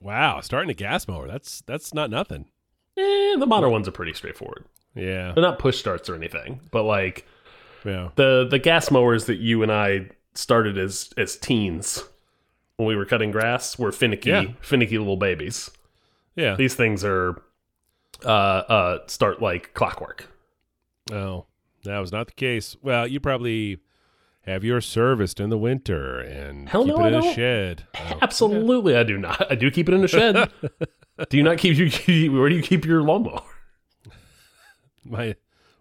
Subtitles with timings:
[0.00, 1.26] Wow, starting a gas mower.
[1.26, 2.46] That's that's not nothing.
[2.96, 4.64] Eh, the modern ones are pretty straightforward.
[4.94, 5.32] Yeah.
[5.32, 7.26] They're not push starts or anything, but like
[7.84, 8.10] Yeah.
[8.16, 12.04] the the gas mowers that you and I started as as teens
[12.76, 14.44] when we were cutting grass were finicky, Yeah.
[14.60, 15.70] finicky little babies.
[16.36, 16.54] Yeah.
[16.54, 17.42] These things are
[18.24, 20.26] uh uh start like clockwork.
[21.12, 21.46] Oh,
[21.84, 22.76] that was not the case.
[22.82, 23.78] Well, you probably
[24.48, 27.34] have your serviced in the winter and Hell keep no, it I in a don't.
[27.34, 27.84] shed.
[28.10, 29.50] Oh, Absolutely, I do not.
[29.50, 30.50] I do keep it in a shed.
[31.28, 32.32] do you not keep you?
[32.38, 33.42] Where do you keep your lawnmower?
[35.04, 35.36] My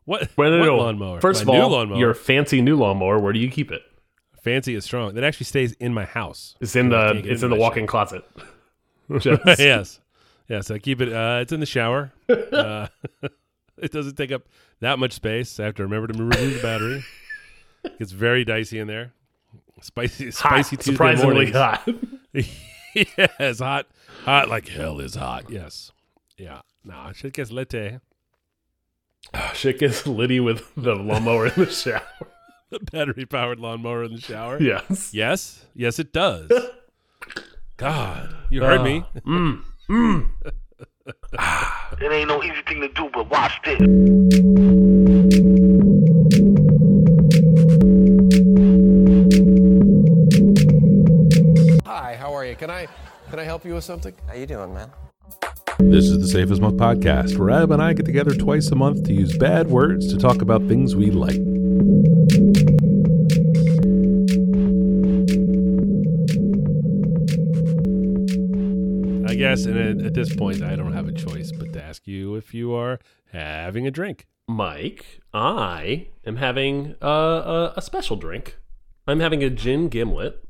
[0.05, 0.22] what?
[0.38, 0.77] No, what no.
[0.77, 1.22] lawnmower?
[1.22, 1.98] First My of all, lawnmower.
[1.98, 3.20] your fancy new lawnmower.
[3.20, 3.81] Where do you keep it?
[4.41, 5.13] fancy is strong.
[5.16, 6.55] That actually stays in my house.
[6.61, 8.23] It's in the it's into in the walk-in closet.
[9.58, 9.99] Yes.
[10.47, 11.11] Yes, I keep it.
[11.11, 12.13] Uh, it's in the shower.
[12.30, 12.88] Uh,
[13.77, 14.44] it doesn't take up
[14.80, 15.59] that much space.
[15.59, 17.03] I have to remember to remove the battery.
[17.99, 19.13] It's very dicey in there.
[19.81, 21.55] Spicy, hot, spicy Tuesday surprisingly mornings.
[21.55, 21.87] hot.
[23.39, 23.87] yes, hot,
[24.23, 25.49] hot like hell is hot.
[25.49, 25.91] Yes,
[26.37, 26.61] yeah.
[26.83, 27.99] No, shit gets latte.
[29.53, 32.02] Shit gets litty with the lawnmower in the shower.
[32.69, 34.61] The battery powered lawnmower in the shower.
[34.61, 35.13] Yes.
[35.13, 36.51] Yes, yes, it does.
[37.77, 39.05] God, you heard me.
[39.25, 40.29] Mm, mm.
[42.01, 43.79] It ain't no easy thing to do, but watch this.
[53.67, 54.15] You with something?
[54.25, 54.89] How you doing, man?
[55.77, 58.75] This is the Safe as Milk podcast, where Ab and I get together twice a
[58.75, 61.35] month to use bad words to talk about things we like.
[69.29, 72.07] I guess, and at, at this point, I don't have a choice but to ask
[72.07, 72.99] you if you are
[73.33, 74.27] having a drink.
[74.47, 78.59] Mike, I am having a, a, a special drink.
[79.05, 80.41] I'm having a gin gimlet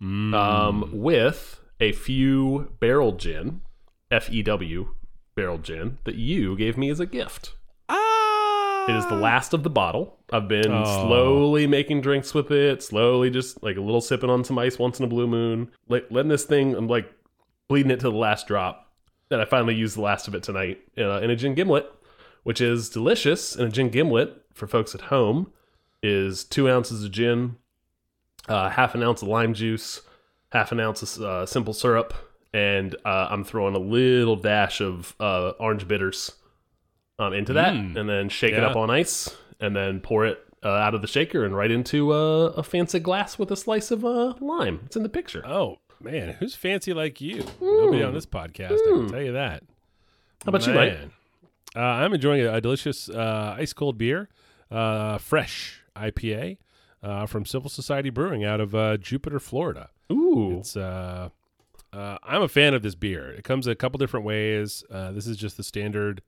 [0.00, 3.60] um, with a few barrel gin,
[4.10, 4.94] F E W
[5.34, 7.54] barrel gin, that you gave me as a gift.
[7.88, 10.18] Ah, It is the last of the bottle.
[10.32, 10.84] I've been Oh.
[11.06, 14.98] slowly making drinks with it, slowly just like a little sipping on some ice once
[14.98, 16.74] in a blue moon, like letting this thing.
[16.74, 17.12] I'm like
[17.68, 18.92] bleeding it to the last drop.
[19.30, 21.90] And I finally used the last of it tonight uh, in a gin gimlet,
[22.44, 23.56] which is delicious.
[23.56, 25.52] And a gin gimlet for folks at home
[26.02, 27.56] is two ounces of gin,
[28.48, 30.02] uh, half an ounce of lime juice,
[30.52, 32.14] half an ounce of uh, simple syrup,
[32.54, 36.32] and uh, I'm throwing a little dash of uh, orange bitters
[37.18, 37.96] um, into that, Mm.
[37.96, 41.06] and then shake it up on ice, and then pour it uh, out of the
[41.08, 44.80] shaker and right into uh, a fancy glass with a slice of uh, lime.
[44.86, 45.42] It's in the picture.
[45.46, 47.44] Oh man, who's fancy like you?
[47.60, 48.72] Nobody on this podcast.
[48.74, 49.62] I can tell you that.
[50.44, 50.92] How about you, Mike?
[50.94, 51.10] Man.
[51.74, 54.28] Uh, I'm enjoying a, a delicious uh, ice cold beer,
[54.70, 56.58] uh, fresh IPA
[57.02, 59.88] uh, from Civil Society Brewing out of uh, Jupiter, Florida.
[60.12, 61.28] Ooh, It's uh,
[61.92, 63.30] uh, I'm a fan of this beer.
[63.30, 64.84] It comes a couple different ways.
[64.90, 66.22] Uh, this is just the standard,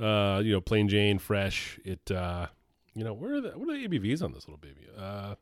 [0.00, 1.78] uh, you know, plain Jane fresh.
[1.84, 2.46] It, uh,
[2.94, 4.86] you know, where are the what are the ABVs on this little baby?
[4.98, 5.34] Uh,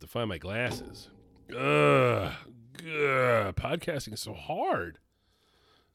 [0.00, 1.08] to find my glasses.
[1.50, 2.34] Ugh, ugh,
[3.56, 4.98] podcasting is so hard.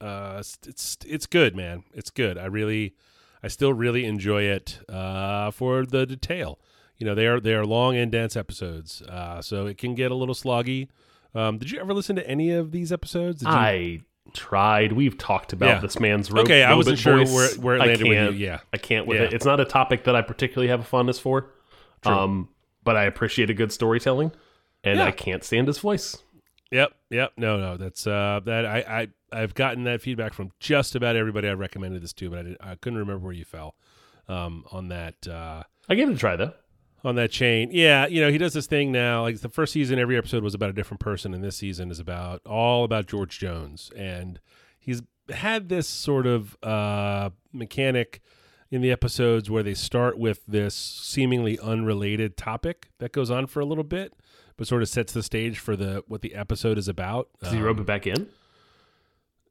[0.00, 1.84] uh, it's it's it's good, man.
[1.92, 2.38] It's good.
[2.38, 2.94] I really,
[3.42, 4.78] I still really enjoy it.
[4.88, 6.58] Uh, for the detail,
[6.96, 9.02] you know, they are they are long and dense episodes.
[9.02, 10.88] Uh, so it can get a little sloggy.
[11.34, 13.40] Um, did you ever listen to any of these episodes?
[13.40, 14.00] Did you, I
[14.32, 14.92] tried.
[14.92, 15.80] We've talked about Yeah.
[15.80, 17.32] this man's ro- Okay, I wasn't sure voice.
[17.34, 18.46] where- where it landed with you.
[18.46, 18.60] Yeah.
[18.72, 19.26] I can't with Yeah.
[19.26, 19.32] it.
[19.34, 21.50] It's not a topic that I particularly have a fondness for.
[22.04, 22.48] Um,
[22.84, 24.32] but I appreciate a good storytelling,
[24.84, 25.06] and Yeah.
[25.06, 26.16] I can't stand his voice.
[26.70, 27.32] Yep, yep.
[27.36, 27.76] No, no.
[27.76, 28.78] That's uh that I
[29.32, 32.42] I I've gotten that feedback from just about everybody I recommended this to, but I
[32.42, 33.74] did, I couldn't remember where you fell
[34.28, 36.52] um on that uh I gave it a try though.
[37.02, 37.70] on that chain.
[37.72, 39.22] Yeah, you know, he does this thing now.
[39.22, 41.98] Like the first season every episode was about a different person and this season is
[41.98, 44.38] about all about George Jones and
[44.78, 48.20] he's had this sort of uh mechanic
[48.70, 53.60] in the episodes where they start with this seemingly unrelated topic that goes on for
[53.60, 54.14] a little bit
[54.56, 57.28] but sort of sets the stage for the what the episode is about.
[57.42, 58.28] Does he Um, rope it back in?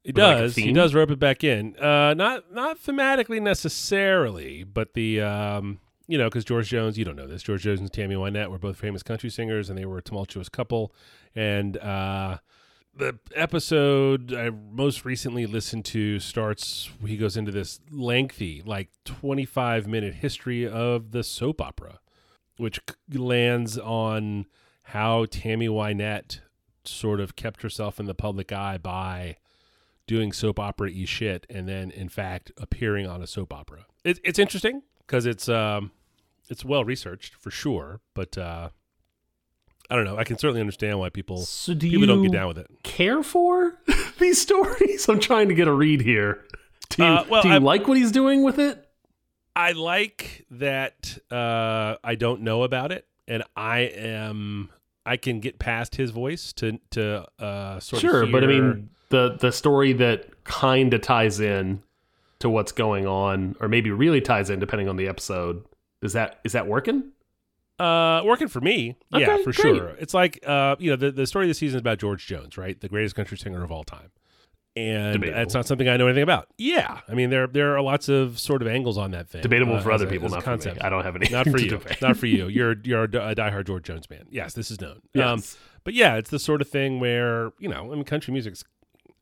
[0.03, 0.55] He With, like, does.
[0.55, 1.75] he does rope it back in.
[1.77, 7.15] Uh, not not thematically necessarily, but the um, you know, because George Jones, you don't
[7.15, 7.41] know this.
[7.43, 10.47] George Jones and Tammy Wynette were both famous country singers, and they were a tumultuous
[10.47, 10.93] couple.
[11.35, 12.37] And uh,
[12.99, 16.89] the episode I most recently listened to starts.
[17.05, 21.99] He goes into this lengthy, like twenty five minute history of the soap opera,
[22.57, 22.79] which
[23.11, 24.45] lands on
[24.83, 26.41] how Tammy Wynette
[26.83, 29.37] sort of kept herself in the public eye by
[30.07, 33.85] doing soap opera y shit and then in fact appearing on a soap opera.
[34.03, 35.91] It, it's interesting because it's um
[36.49, 38.69] it's well researched for sure, but uh
[39.89, 40.17] I don't know.
[40.17, 42.67] I can certainly understand why people So do people you don't get down with it.
[42.83, 43.73] care for
[44.19, 45.07] these stories?
[45.09, 46.45] I'm trying to get a read here.
[46.89, 48.85] Do you, Uh, well, do you I'm- like what he's doing with it?
[49.55, 54.69] I like that uh I don't know about it and I am
[55.05, 58.89] I can get past his voice to to uh sort Sure, of but I mean
[59.09, 61.81] the the story that kind of ties in
[62.39, 65.65] to what's going on, or maybe really ties in, depending on the episode.
[66.01, 67.11] Is that is that working?
[67.79, 69.55] Uh, working for me, yeah, for great.
[69.55, 69.89] sure.
[69.99, 72.57] It's like, uh, you know, the, the story of the season is about George Jones,
[72.57, 74.11] right, the greatest country singer of all time,
[74.75, 75.41] and Debatable.
[75.41, 76.47] it's not something I know anything about.
[76.57, 79.41] Yeah, I mean, there there are lots of sort of angles on that thing.
[79.41, 80.77] Debatable uh, for other a- people, not concept.
[80.77, 80.85] for me.
[80.85, 81.29] I don't have any.
[81.29, 82.47] Not for you, not for you.
[82.49, 84.25] You're you're a diehard George Jones man.
[84.29, 84.97] Yes, this is known.
[84.97, 85.57] Um, Yes.
[85.83, 88.63] but yeah, it's the sort of thing where you know, I mean, country music's.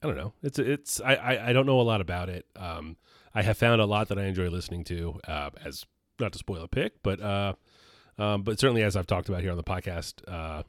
[0.03, 0.33] I don't know.
[0.43, 2.45] It's it's I, I I don't know a lot about it.
[2.55, 2.97] Um,
[3.33, 5.19] I have found a lot that I enjoy listening to.
[5.27, 5.85] Uh, as
[6.19, 7.53] not to spoil a pick, but uh,
[8.17, 10.63] um, but certainly as I've talked about here on the podcast, uh,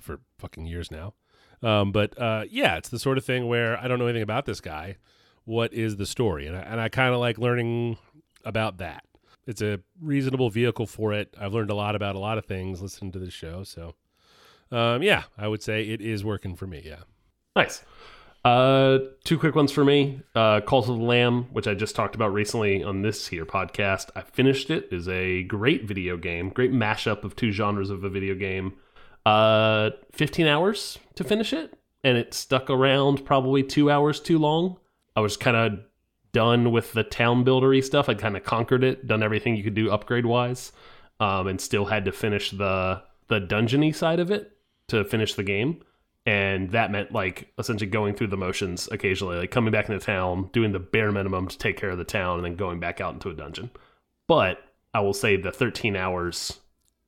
[0.00, 1.14] for fucking years now.
[1.62, 4.46] Um, but uh, yeah, it's the sort of thing where I don't know anything about
[4.46, 4.96] this guy.
[5.44, 6.46] What is the story?
[6.46, 7.98] And I, and I kind of like learning
[8.44, 9.04] about that.
[9.46, 11.34] It's a reasonable vehicle for it.
[11.38, 13.64] I've learned a lot about a lot of things listening to this show.
[13.64, 13.94] So,
[14.70, 16.82] um, yeah, I would say it is working for me.
[16.84, 17.02] Yeah.
[17.56, 17.82] Nice.
[18.44, 20.22] Uh, two quick ones for me.
[20.34, 24.10] Uh, Cult of the Lamb, which I just talked about recently on this here podcast.
[24.16, 24.88] I finished it.
[24.90, 28.74] is a great video game, great mashup of two genres of a video game.
[29.26, 34.78] Uh, 15 hours to finish it, and it stuck around probably two hours too long.
[35.14, 35.80] I was kind of
[36.32, 38.08] done with the town buildery stuff.
[38.08, 40.72] I'd kind of conquered it, done everything you could do upgrade wise,
[41.18, 44.56] um, and still had to finish the the dungeony side of it
[44.88, 45.82] to finish the game
[46.26, 50.50] and that meant like essentially going through the motions occasionally like coming back into town
[50.52, 53.14] doing the bare minimum to take care of the town and then going back out
[53.14, 53.70] into a dungeon.
[54.26, 54.58] But
[54.92, 56.58] i will say the 13 hours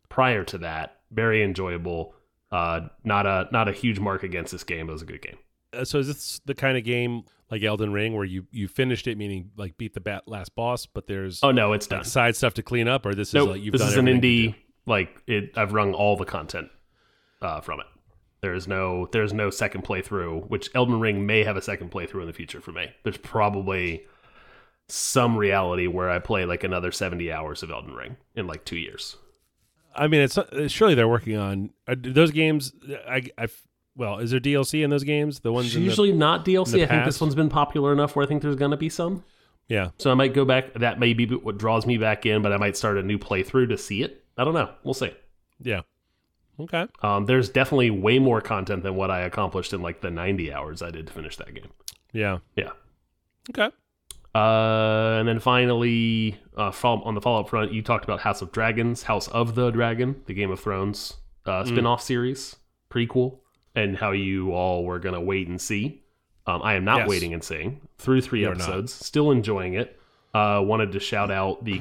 [0.09, 2.15] prior to that very enjoyable.
[2.51, 5.39] Uh not a not a huge mark against this game it was a good game.
[5.75, 9.07] Uh, so is this the kind of game like Elden Ring where you you finished
[9.07, 12.05] it, meaning like beat the bat last boss, but there's oh no it's done.
[12.05, 14.55] side stuff to clean up, or this is like you've this done is an indie
[14.87, 16.69] like it i've rung all the content
[17.41, 17.87] uh from it
[18.43, 22.27] there's no there's no second playthrough which elden ring may have a second playthrough in
[22.27, 22.91] the future for me.
[23.05, 24.05] There's probably
[24.89, 28.77] some reality where i play like another 70 hours of elden ring in like two
[28.77, 29.17] years.
[29.95, 32.73] I mean, it's uh, surely they're working on uh, those games.
[33.07, 33.49] I, I,
[33.95, 35.41] well, is there DLC in those games?
[35.41, 38.17] The ones It's in the- usually not dlc i think this one's been popular enough
[38.17, 39.23] where i think there's gonna be some.
[39.69, 42.53] Yeah, so i might go back that may be what draws me back in but
[42.53, 44.25] i might start a new playthrough to see it.
[44.37, 44.71] I don't know.
[44.83, 45.13] We'll see.
[45.61, 45.83] Yeah.
[46.61, 46.87] Okay.
[47.03, 50.83] um, there's definitely way more content than what i accomplished in like the 90 hours
[50.83, 51.71] i did to finish that game
[52.13, 52.39] Yeah.
[52.57, 52.71] yeah
[53.51, 53.71] Okay.
[54.35, 58.51] Uh, and then finally, uh, on the follow up front, you talked about House of
[58.53, 62.57] Dragons, House of the Dragon, the Game of Thrones uh, spin off series,
[62.89, 63.41] prequel,
[63.75, 66.03] and how you all were going to wait and see.
[66.47, 67.09] Um, I am not Yes.
[67.09, 68.63] waiting and seeing through three You are not.
[68.69, 69.99] episodes, still enjoying it.
[70.33, 71.81] Uh, wanted to shout out the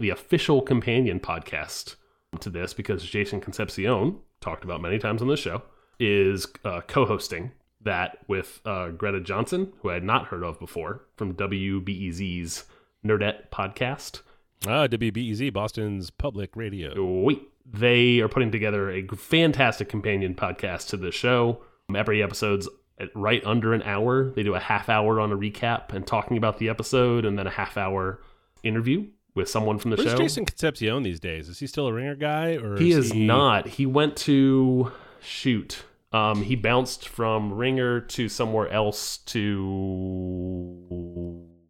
[0.00, 1.96] the official companion podcast
[2.38, 5.62] to this because Jason Concepcion, talked about many times on this show,
[5.98, 7.52] is uh, co hosting
[7.82, 12.64] that with uh, Greta Johnson, who I had not heard of before from WBEZ's
[13.04, 14.22] Nerdette podcast.
[14.66, 17.22] Ah, WBEZ, Boston's public radio.
[17.22, 21.62] Wait, they are putting together a fantastic companion podcast to the show.
[21.94, 24.30] Every episode's at right under an hour.
[24.30, 27.46] They do a half hour on a recap and talking about the episode, and then
[27.46, 28.20] a half hour
[28.62, 30.18] interview with someone from the Where's show.
[30.18, 31.48] Jason Concepcion these days?
[31.48, 33.68] Is he still a ringer guy or He is not.
[33.68, 34.90] He went to
[35.20, 35.84] shoot.
[36.12, 39.42] Um, he bounced from Ringer to somewhere else to.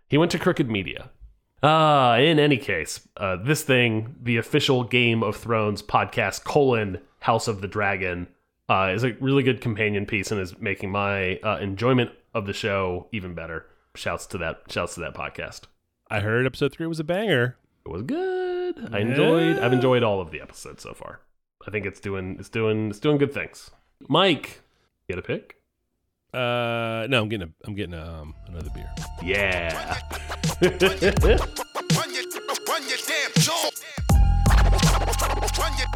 [0.09, 1.11] He went to Crooked Media.
[1.63, 7.49] Uh, in any case, uh, this thing, the official Game of Thrones podcast colon House
[7.49, 8.29] of the Dragon,
[8.69, 12.53] uh, is a really good companion piece and is making my uh, enjoyment of the
[12.53, 13.67] show even better.
[13.95, 14.61] Shouts to that!
[14.69, 15.63] Shouts to that podcast.
[16.09, 17.57] I heard episode three was a banger.
[17.85, 18.89] It was good.
[18.93, 19.59] I enjoyed.
[19.59, 21.21] I've enjoyed all of the episodes so far.
[21.67, 22.37] I think it's doing.
[22.39, 22.91] It's doing.
[22.91, 23.71] It's doing good things.
[24.09, 24.61] Mike,
[25.09, 25.57] get a pick.
[26.33, 28.91] Uh, no, I'm getting a, I'm getting a, um, another beer.
[29.23, 29.99] Yeah.
[30.61, 32.25] Run your,
[32.69, 33.71] run your damn jaw.
[35.59, 35.87] Run your,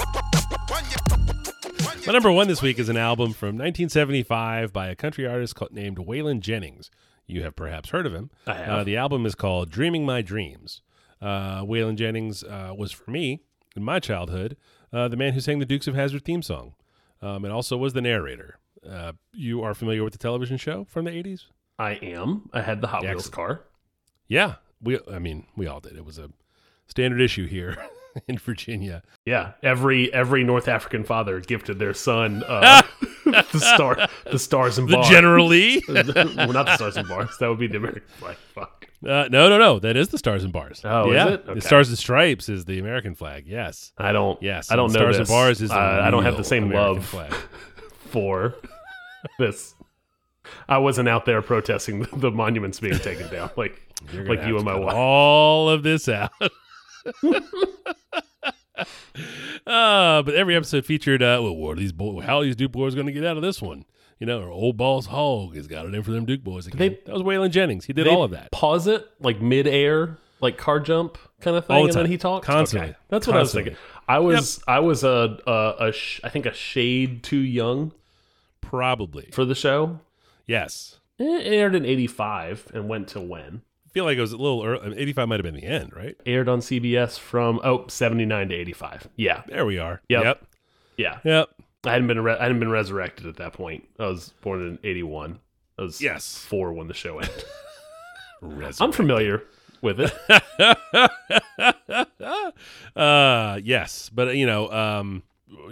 [0.70, 4.94] run your, run My number one this week is an album from 1975 by a
[4.94, 6.90] country artist called, named Waylon Jennings.
[7.30, 8.30] You have perhaps heard of him.
[8.46, 8.68] I have.
[8.80, 10.82] Uh, the album is called Dreaming My Dreams.
[11.22, 13.42] Uh, Waylon Jennings uh, was for me
[13.76, 14.56] in my childhood
[14.92, 16.74] uh, the man who sang the Dukes of Hazzard theme song,
[17.22, 18.58] um, and also was the narrator.
[18.88, 21.46] Uh, you are familiar with the television show from the 80s?
[21.78, 22.48] I am.
[22.52, 23.34] I had the Hot Wheels Excellent.
[23.34, 23.60] car.
[24.26, 24.98] Yeah, we.
[25.10, 25.96] I mean, we all did.
[25.96, 26.30] It was a
[26.86, 27.76] standard issue here
[28.28, 29.02] in Virginia.
[29.24, 29.52] Yeah.
[29.62, 32.82] Every every North African father gifted their son uh,
[33.24, 35.08] the star, the stars and The bars.
[35.08, 35.82] General Lee.
[35.88, 37.36] well, not the stars and bars.
[37.38, 38.36] That would be the American flag.
[38.54, 38.86] Fuck.
[39.02, 39.78] Uh, no, no, no.
[39.78, 40.82] That is the Stars and Bars.
[40.84, 41.28] Oh, is yeah.
[41.28, 41.46] it?
[41.46, 43.46] The Stars and Stripes is the American flag.
[43.46, 43.92] Yes.
[43.96, 44.40] I don't.
[44.42, 44.70] Yes.
[44.70, 45.28] I don't know Stars this.
[45.30, 47.32] and Bars is the Uh, I don't have the same American love flag.
[48.10, 48.54] for
[49.38, 49.74] this.
[50.68, 53.80] I wasn't out there protesting the, the monuments being taken down like
[54.12, 54.94] like you and my wife.
[54.94, 56.32] All of this out.
[59.66, 62.72] Uh, but every episode featured, uh, well, what are these boys, how are these Duke
[62.72, 63.84] boys going to get out of this one?
[64.18, 66.78] You know, or old boss Hogg has got it in for them Duke boys again.
[66.78, 67.84] They- that was Waylon Jennings.
[67.86, 68.50] He did all of that.
[68.52, 72.04] Pause it like mid air, like car jump kind of thing, All the and then
[72.04, 72.10] time.
[72.10, 72.90] he talks Constantly.
[72.90, 72.98] Okay.
[73.08, 73.76] That's what I was thinking.
[74.08, 77.92] I was I was a a, a sh- I think a shade too young
[78.60, 79.28] Probably.
[79.32, 80.00] for the show.
[80.46, 80.98] Yes.
[81.18, 84.96] It aired in '85 and went to when feel like it was a little early.
[84.96, 86.16] 85 might have been the end, right?
[86.26, 89.08] aired on CBS from oh 79 to 85.
[89.16, 90.00] Yeah, There we are.
[90.08, 90.24] Yep.
[90.24, 90.44] Yep.
[90.96, 91.18] yeah.
[91.24, 91.48] Yep.
[91.84, 93.88] I hadn't been re- I hadn't been resurrected at that point.
[93.98, 95.38] I was born in '81.
[95.78, 96.36] I was Yes.
[96.38, 97.44] four when the show ended.
[98.80, 99.42] I'm familiar
[99.80, 100.12] with it.
[102.96, 105.22] uh, yes, but you know, um,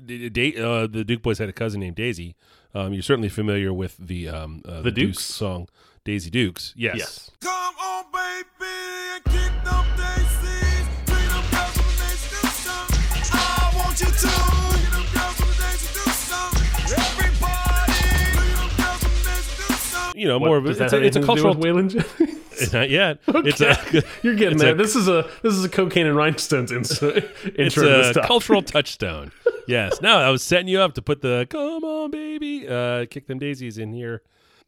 [0.05, 2.35] D- Da- uh, the Duke boys had a cousin named Daisy.
[2.75, 5.25] Um, you're certainly familiar with the um, uh, The Dukes?
[5.25, 5.69] song,
[6.05, 6.75] Daisy Dukes.
[6.77, 6.97] Yes.
[6.97, 7.31] yes.
[7.41, 7.98] Come on,
[20.19, 21.55] You know, What- more of a, it's a, it's a anything to do cultural.
[21.55, 22.73] Waylon Jennings?
[22.73, 23.19] not yet.
[23.29, 24.75] It's a You're getting there.
[24.75, 27.13] this is a this is a cocaine and rhinestones intro,
[27.45, 28.27] it's to a stuff.
[28.27, 29.31] cultural touchstone.
[29.69, 30.01] yes.
[30.03, 33.39] No, I was setting you up to put the "Come on, baby," uh, kick them
[33.39, 34.23] daisies in here.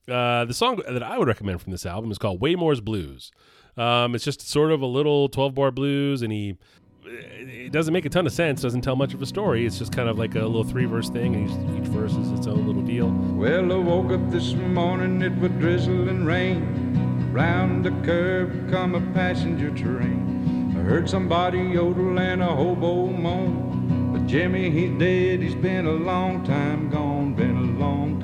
[0.09, 3.33] Uh, the song that I would recommend from this album is called "Waymore's Blues."
[3.77, 6.57] Um, it's just sort of a little twelve-bar blues, and he
[7.11, 8.63] it doesn't make a ton of sense.
[8.63, 9.67] Doesn't tell much of a story.
[9.67, 12.47] It's just kind of like a little three-verse thing, and each, each verse is its
[12.47, 13.09] own little deal.
[13.09, 17.33] Well, I woke up this morning, it would drizzle and rain.
[17.33, 20.75] Round the curve come a passenger train.
[20.77, 24.13] I heard somebody yodel and a hobo moan.
[24.13, 28.20] But Jimmy, he's dead, he's been a long time gone, been a long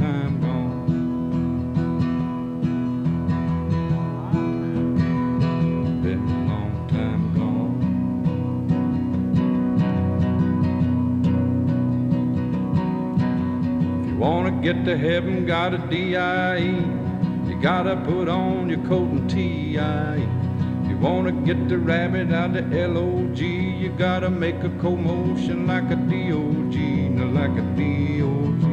[14.17, 17.49] wanna get to heaven, got a D.I.E.
[17.49, 20.89] You gotta put on your coat and T.I.E.
[20.89, 23.45] You wanna get the rabbit out the L.O.G.
[23.47, 27.09] You gotta make a commotion like a D.O.G.
[27.11, 28.65] Like a D.O.G.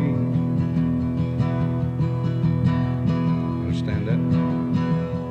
[3.63, 4.19] Understand that?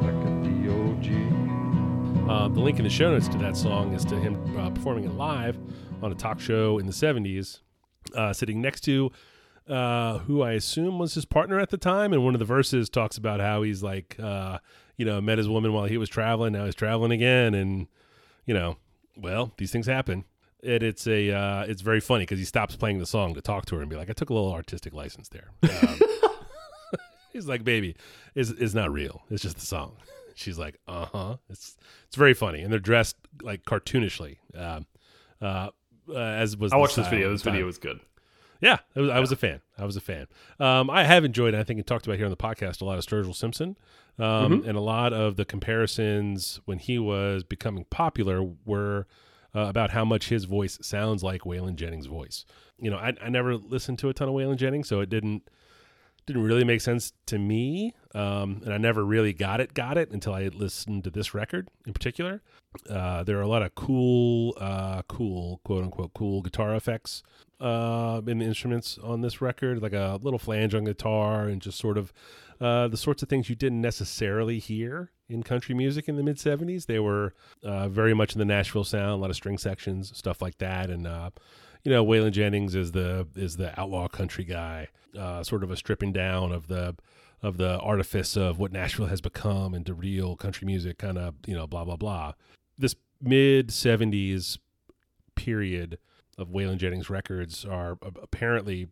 [0.04, 2.30] Like a D.O.G.
[2.30, 5.04] Uh, the link in the show notes to that song is to him uh, performing
[5.04, 5.58] it live
[6.02, 7.60] on a talk show in the 70s,
[8.14, 9.10] uh, sitting next to
[9.72, 12.12] uh, who I assume was his partner at the time.
[12.12, 14.58] And one of the verses talks about how he's like, uh,
[14.98, 16.52] you know, met his woman while he was traveling.
[16.52, 17.54] Now he's traveling again.
[17.54, 17.86] And,
[18.44, 18.76] you know,
[19.16, 20.24] well, these things happen.
[20.62, 23.64] And it's a, uh, it's very funny because he stops playing the song to talk
[23.66, 25.48] to her and be like, I took a little artistic license there.
[25.82, 25.98] Um,
[27.32, 27.96] he's like, baby,
[28.34, 29.22] it's, it's not real.
[29.30, 29.96] It's just the song.
[30.34, 31.36] She's like, uh huh.
[31.48, 31.76] It's
[32.06, 34.38] it's very funny, and they're dressed like cartoonishly.
[34.54, 34.86] Um,
[35.40, 35.68] uh,
[36.08, 37.30] uh, as was I watched this video.
[37.30, 38.00] This video was good.
[38.62, 39.60] Yeah, it was, I was a fan.
[39.76, 40.28] I was a fan.
[40.60, 42.96] Um, I have enjoyed, I think, and talked about here on the podcast a lot
[42.96, 43.76] of Sturgill Simpson,
[44.20, 49.08] um, and a lot of the comparisons when he was becoming popular were
[49.54, 52.44] uh, about how much his voice sounds like Waylon Jennings' voice.
[52.78, 55.42] You know, I, I never listened to a ton of Waylon Jennings, so it didn't
[56.26, 60.10] didn't really make sense to me, um, and I never really got it got it
[60.10, 62.42] until I listened to this record in particular.
[62.88, 67.22] Uh, there are a lot of cool, uh, cool quote unquote cool guitar effects
[67.60, 71.78] uh, in the instruments on this record, like a little flange on guitar, and just
[71.78, 72.12] sort of
[72.60, 76.36] uh, the sorts of things you didn't necessarily hear in country music in the mid
[76.36, 76.86] '70s.
[76.86, 80.40] They were uh, very much in the Nashville sound, a lot of string sections, stuff
[80.40, 81.30] like that, and uh,
[81.84, 85.76] you know, Waylon Jennings is the is the outlaw country guy, uh, sort of a
[85.76, 86.96] stripping down of the
[87.42, 91.54] of the artifice of what Nashville has become into real country music, kind of you
[91.54, 92.32] know, blah blah blah.
[92.78, 94.58] This mid '70s
[95.34, 95.98] period
[96.38, 98.88] of Waylon Jennings records are apparently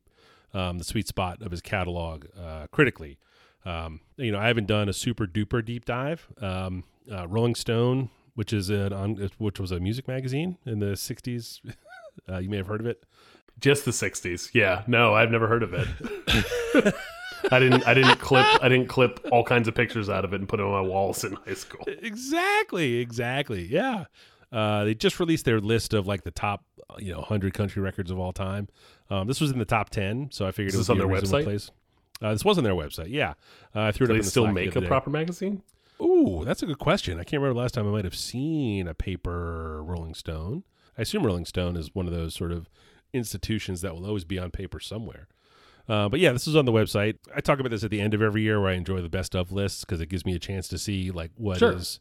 [0.52, 3.18] um, the sweet spot of his catalog uh, critically.
[3.64, 6.26] Um, you know, I haven't done a super duper deep dive.
[6.40, 10.92] Um, uh, Rolling Stone, which is an on, which was a music magazine in the
[10.92, 11.60] '60s.
[12.28, 13.04] Uh, you may have heard of it.
[13.58, 14.50] Just the '60s.
[14.54, 14.82] Yeah.
[14.86, 15.86] No, I've never heard of it.
[17.50, 17.86] I didn't.
[17.86, 18.46] I didn't clip.
[18.62, 20.80] I didn't clip all kinds of pictures out of it and put it on my
[20.80, 21.84] walls in high school.
[21.86, 23.66] Exactly, exactly.
[23.66, 24.04] Yeah.
[24.52, 27.80] Uh, they just released their list of like the top, uh, you know, hundred country
[27.80, 28.68] records of all time.
[29.08, 31.08] Um, this was in the top ten, so I figured Is it this would on
[31.08, 31.44] their website?
[31.44, 31.70] Place.
[32.20, 33.10] Uh, this was on their website.
[33.10, 33.34] Yeah,
[33.74, 35.62] uh, I threw it Do up they in the still the make a proper magazine?
[36.02, 37.14] Ooh, that's a good question.
[37.18, 40.64] I can't remember the last time I might have seen a paper Rolling Stone.
[41.00, 42.68] I assume Rolling Stone is one of those sort of
[43.14, 45.28] institutions that will always be on paper somewhere.
[45.88, 47.16] Uh, but yeah, this is on the website.
[47.34, 49.34] I talk about this at the end of every year where I enjoy the best
[49.34, 52.00] of lists because it gives me a chance to see like what is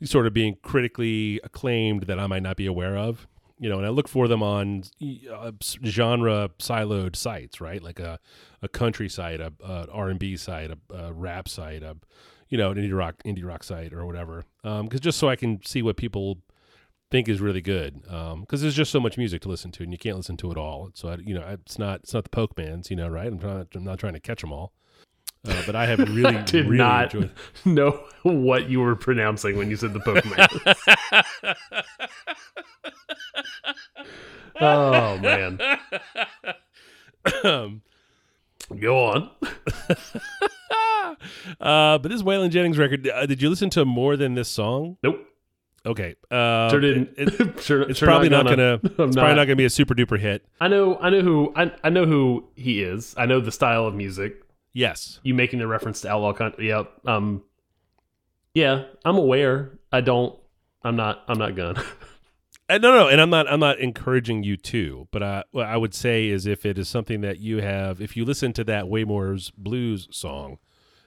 [0.00, 0.06] Sure.
[0.08, 3.28] sort of being critically acclaimed that I might not be aware of.
[3.60, 4.82] You know, and I look for them on
[5.32, 5.52] uh,
[5.84, 7.80] genre siloed sites, right?
[7.80, 8.18] Like a,
[8.62, 11.96] a country site, a, a R and B site, a, a rap site, a
[12.48, 14.44] you know an indie rock indie rock site or whatever.
[14.64, 16.38] Because just so I can see what people
[17.10, 18.02] think is really good.
[18.02, 20.56] Because there's just so much music to listen to, and you can't listen to it
[20.58, 20.90] all.
[20.94, 23.26] So I, you know, it's not it's not the Pokemans, you know, right?
[23.26, 24.72] I'm not I'm not trying to catch them all.
[25.46, 27.30] Uh, but I have really Did really not enjoyed.
[27.64, 31.54] know what you were pronouncing when you said the Pokemon.
[34.60, 35.58] oh man.
[37.42, 37.82] um,
[38.78, 39.30] Go on.
[41.60, 44.96] uh, but this Waylon Jennings record, uh, did you listen to more than this song?
[45.02, 45.26] Nope.
[45.86, 47.10] Okay, uh, Sure didn't.
[47.16, 48.78] it- it- sure, it's sure probably not gonna.
[48.78, 48.80] gonna.
[48.82, 49.44] It's probably not.
[49.46, 50.44] gonna be a super duper hit.
[50.60, 50.98] I know.
[50.98, 51.52] I know who.
[51.56, 53.14] I, I know who he is.
[53.16, 54.42] I know the style of music.
[54.72, 56.68] Yes, You making the reference to outlaw country.
[56.68, 56.84] Yeah.
[57.06, 57.42] Um.
[58.54, 59.78] Yeah, I'm aware.
[59.92, 60.38] I don't.
[60.82, 61.22] I'm not.
[61.28, 61.82] I'm not gonna.
[62.68, 63.50] Uh, no, no, and I'm not.
[63.50, 65.08] I'm not encouraging you to.
[65.10, 68.16] But I, what I would say is, if it is something that you have, if
[68.16, 70.58] you listen to that Waymore's blues song,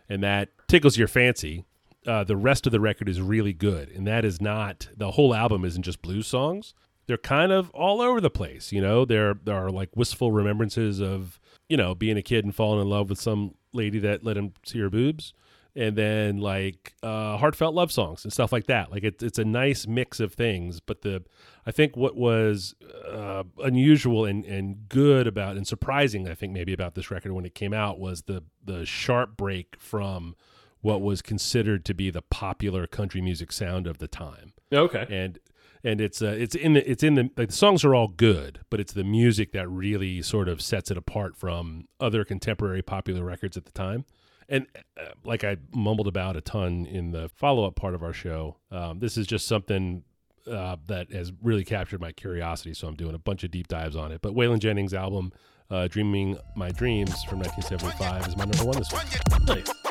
[0.09, 1.63] and that tickles your fancy,
[2.05, 3.89] uh, the rest of the record is really good.
[3.89, 5.65] And that is not the whole album.
[5.65, 6.73] Isn't just blues songs.
[7.05, 8.71] They're kind of all over the place.
[8.71, 11.39] You know, there there are like wistful remembrances of
[11.69, 14.53] you know being a kid and falling in love with some lady that let him
[14.65, 15.33] see her boobs.
[15.75, 18.91] And then like uh, heartfelt love songs and stuff like that.
[18.91, 20.79] Like it's it's a nice mix of things.
[20.79, 21.23] But the
[21.65, 22.75] I think what was
[23.11, 27.45] uh, unusual and, and good about and surprising, I think maybe about this record when
[27.45, 30.35] it came out was the the sharp break from
[30.83, 34.53] what was considered to be the popular country music sound of the time.
[34.71, 35.07] okay.
[35.09, 35.39] And
[35.83, 38.59] and it's uh, it's in the it's in the like the songs are all good,
[38.69, 43.23] but it's the music that really sort of sets it apart from other contemporary popular
[43.23, 44.05] records at the time.
[44.49, 44.67] And
[44.99, 48.57] uh, like I mumbled about a ton in the follow up part of our show,
[48.71, 50.03] um, this is just something
[50.51, 52.73] uh, that has really captured my curiosity.
[52.73, 54.21] So I'm doing a bunch of deep dives on it.
[54.21, 55.31] But Waylon Jennings' album,
[55.69, 59.47] uh, "Dreaming My Dreams" from 1975, is my number one this week.
[59.47, 59.82] Nice.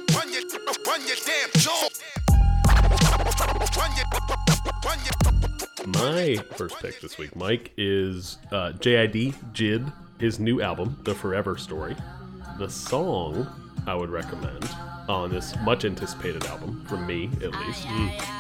[5.87, 11.57] My first pick this week, Mike, is uh, JID Jid, his new album, The Forever
[11.57, 11.97] Story.
[12.59, 13.47] The song
[13.87, 14.69] I would recommend
[15.09, 17.87] on this much anticipated album, from me at least,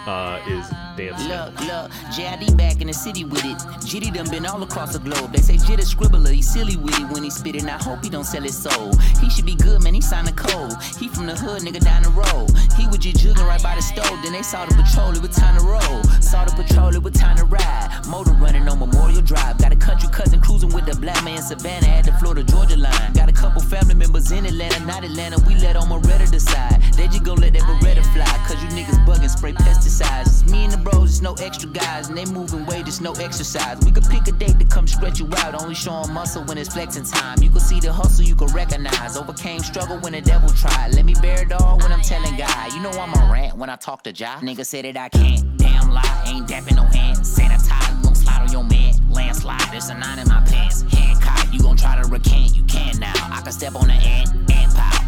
[0.07, 1.29] uh, is Dancing.
[1.29, 3.57] Look, look, JID back in the city with it.
[3.87, 5.33] Jitty done been all across the globe.
[5.33, 7.63] They say Jit scribbler, he silly with it when he spit it.
[7.63, 8.93] And I hope he don't sell his soul.
[9.21, 10.75] He should be good, man, he signed a code.
[10.99, 12.51] He from the hood, nigga down the road.
[12.77, 14.19] He was just jugging right by the stove.
[14.23, 16.03] Then they saw the patrol, it was time to roll.
[16.21, 17.89] Saw the patrol, it was time to ride.
[18.07, 19.59] Motor running on Memorial Drive.
[19.59, 23.13] Got a country cousin cruising with the black man Savannah at the Florida Georgia line.
[23.15, 25.43] Got a couple family members in Atlanta, not Atlanta.
[25.47, 26.52] We let on Moretta decide.
[26.53, 26.83] Slide.
[26.97, 30.27] They just gon' let that Beretta oh, fly, cause you niggas bugging, spray pesticides.
[30.27, 33.13] It's me and the bros, it's no extra guys, and they moving weight, it's no
[33.13, 33.79] exercise.
[33.85, 36.73] We could pick a date to come stretch you out, only showing muscle when it's
[36.73, 37.43] flexing time.
[37.43, 39.17] You can see the hustle, you can recognize.
[39.17, 40.95] Overcame struggle when the devil tried.
[40.95, 42.73] Let me bear it all when I'm telling God.
[42.73, 44.39] You know I'm a rant when I talk to Jah.
[44.41, 45.57] Nigga said that I can't.
[45.57, 47.19] Damn lie, ain't dapping no hand.
[47.19, 48.95] Sanitize, you gon' slide on your man.
[49.11, 50.83] Landslide, there's a nine in my pants.
[50.83, 53.13] Hancock, you gon' try to recant, you can now.
[53.17, 54.62] I can step on the ant, ant.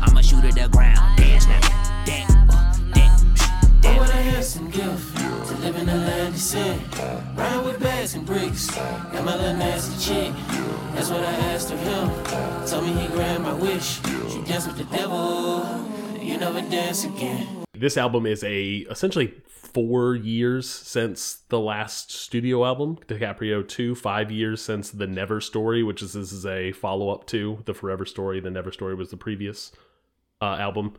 [0.04, 1.16] I'ma shoot at the ground.
[1.16, 1.60] Dance now.
[2.04, 2.32] Dance,
[2.94, 3.42] dance,
[3.84, 4.10] I would dance.
[4.12, 5.16] have handsome gift
[5.48, 6.80] to live in the land of sin.
[7.34, 8.70] Ride with bags and bricks.
[8.70, 10.32] Got my little nasty chick.
[10.94, 12.66] That's what I asked of him.
[12.66, 14.00] Told me he grant my wish.
[14.30, 15.64] She dance with the devil.
[16.20, 17.64] You never dance again.
[17.72, 24.30] This album is a essentially four years since the last studio album, DiCaprio 2, five
[24.30, 28.04] years since The Never Story, which is this is a follow up to The Forever
[28.06, 28.38] Story.
[28.38, 29.72] The Never Story was the previous
[30.44, 30.94] uh, album.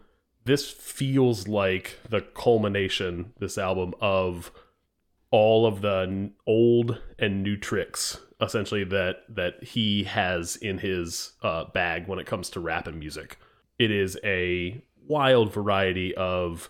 [0.45, 4.51] This feels like the culmination, this album, of
[5.31, 11.65] all of the old and new tricks essentially that that he has in his uh,
[11.65, 13.37] bag when it comes to rap and music.
[13.79, 16.69] It is a wild variety of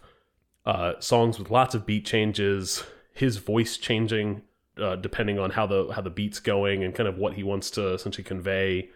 [0.66, 2.84] uh, songs with lots of beat changes,
[3.14, 4.42] his voice changing
[4.78, 7.70] uh, depending on how the how the beat's going and kind of what he wants
[7.72, 8.90] to essentially convey.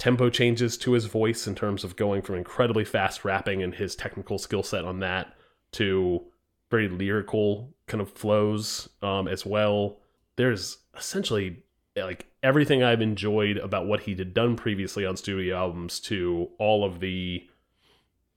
[0.00, 3.94] Tempo changes to his voice in terms of going from incredibly fast rapping and his
[3.94, 5.34] technical skill set on that
[5.72, 6.22] to
[6.70, 9.98] very lyrical kind of flows um, as well.
[10.36, 16.00] There's essentially like everything I've enjoyed about what he had done previously on studio albums
[16.00, 17.46] to all of the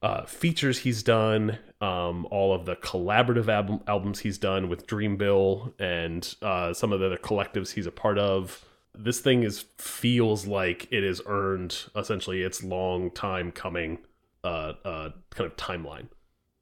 [0.01, 5.79] uh, features he's done, um, all of the collaborative album, albums he's done with Dreamville
[5.79, 8.65] and uh, some of the other collectives he's a part of.
[8.95, 13.99] This thing is feels like it has earned essentially its long time coming
[14.43, 16.07] uh, uh, kind of timeline.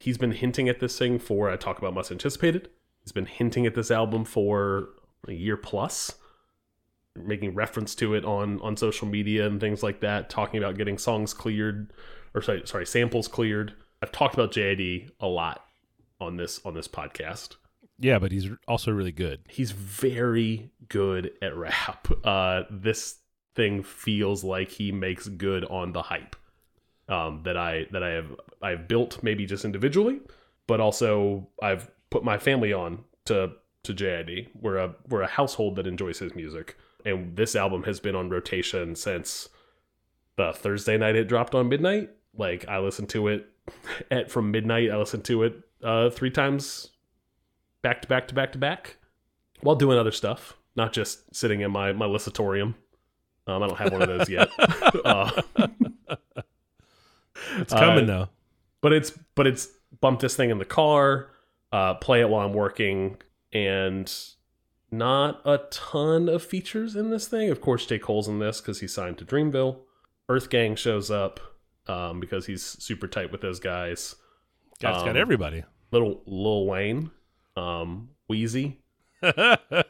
[0.00, 2.70] He's been hinting at this thing for I talk about must anticipated.
[3.02, 4.88] He's been hinting at this album for
[5.28, 6.14] a year plus
[7.14, 10.98] making reference to it on on social media and things like that, talking about getting
[10.98, 11.92] songs cleared
[12.34, 13.74] or sorry, sorry, samples cleared.
[14.02, 15.64] I've talked about JID a lot
[16.20, 17.56] on this on this podcast.
[18.02, 19.40] Yeah, but he's also really good.
[19.48, 22.08] He's very good at rap.
[22.24, 23.16] Uh, this
[23.54, 26.36] thing feels like he makes good on the hype
[27.08, 30.20] um, that I that I have I've built maybe just individually,
[30.66, 34.48] but also I've put my family on to to JID.
[34.60, 38.30] We're a we're a household that enjoys his music, and this album has been on
[38.30, 39.48] rotation since
[40.36, 42.10] the Thursday night it dropped on midnight.
[42.36, 43.46] Like I listened to it
[44.10, 44.90] at from midnight.
[44.90, 46.90] I listened to it uh, three times
[47.82, 48.96] back to back to back to back
[49.60, 52.74] while doing other stuff, not just sitting in my my listatorium.
[53.46, 54.48] Um, I don't have one of those yet.
[55.04, 55.42] uh,
[57.58, 58.28] It's coming Uh, though.
[58.80, 59.68] but it's but it's
[60.00, 61.30] bump this thing in the car,
[61.72, 63.16] uh, play it while I'm working,
[63.52, 64.12] and
[64.90, 67.50] not a ton of features in this thing.
[67.50, 67.98] Of course, J.
[67.98, 69.78] Cole's in this because he's signed to Dreamville.
[70.28, 71.40] Earth Gang shows up
[71.88, 74.14] um, because he's super tight with those guys.
[74.80, 75.64] Got um, everybody.
[75.90, 77.10] Little Lil Wayne,
[77.56, 78.76] um, Weezy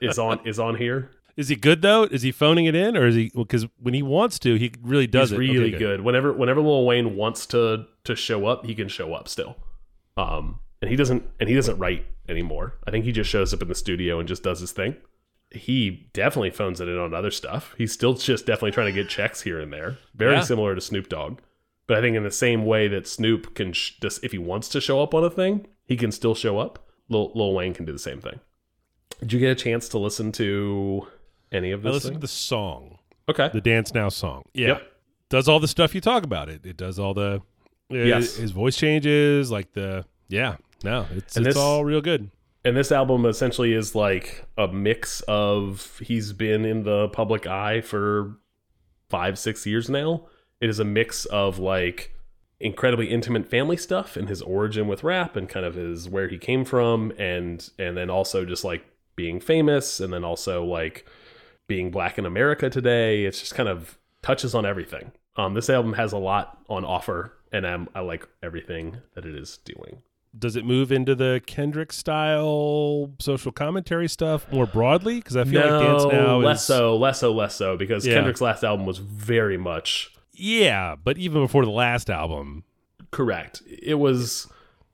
[0.01, 1.11] is on is on here.
[1.37, 2.05] Is he good though?
[2.05, 3.31] Is he phoning it in, or is he?
[3.35, 5.42] Because when he wants to, he really does He's it.
[5.42, 6.01] Okay, really good.
[6.03, 9.57] Whenever whenever Lil Wayne wants to to show up, he can show up still.
[10.16, 12.75] Um, and he doesn't and he doesn't write anymore.
[12.87, 14.96] I think he just shows up in the studio and just does his thing.
[15.51, 17.75] He definitely phones it in on other stuff.
[17.79, 19.98] He's still just definitely trying to get checks here and there.
[20.14, 20.40] Very Yeah.
[20.42, 21.38] similar to Snoop Dogg.
[21.87, 24.68] But I think in the same way that Snoop can sh- just if he wants
[24.70, 26.88] to show up on a thing, he can still show up.
[27.12, 28.40] Lil, Lil Wayne can do the same thing.
[29.20, 31.07] Did you get a chance to listen to
[31.53, 31.90] any of this?
[31.90, 32.20] I listened thing?
[32.20, 32.98] to the song,
[33.29, 33.51] okay.
[33.53, 34.42] the Dance Now song.
[34.55, 34.92] Yeah, Yep.
[35.29, 36.48] does all the stuff you talk about.
[36.48, 37.40] It it does all the.
[37.90, 38.37] Uh, yes.
[38.37, 40.57] his voice changes, like the yeah.
[40.83, 42.31] No, it's And it's this- all real good.
[42.64, 47.81] And this album essentially is like a mix of he's been in the public eye
[47.81, 48.37] for
[49.09, 50.27] five, six years now.
[50.61, 52.12] It is a mix of like
[52.62, 56.38] incredibly intimate family stuff and his origin with rap and kind of his where he
[56.38, 58.85] came from and and then also just like
[59.16, 61.07] being famous and then also like
[61.66, 63.25] being black in America today.
[63.25, 65.12] It's just kind of touches on everything.
[65.37, 69.35] Um, this album has a lot on offer, and I'm, I like everything that it
[69.35, 70.03] is doing.
[70.38, 75.16] Does it move into the Kendrick style social commentary stuff more broadly?
[75.16, 78.14] Because I feel like Dance Now less is so, less so, less so, because Yeah.
[78.14, 82.64] Kendrick's last album was very much yeah, but even before the last album,
[83.10, 83.62] correct.
[83.66, 84.48] It was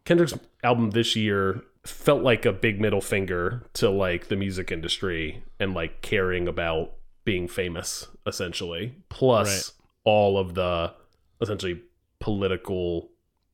[0.05, 5.43] Kendrick's album this year felt like a big middle finger to like the music industry
[5.59, 6.93] and like caring about
[7.25, 8.95] being famous, essentially.
[9.09, 9.87] Plus Right.
[10.05, 10.93] all of the
[11.41, 11.83] essentially
[12.21, 13.11] political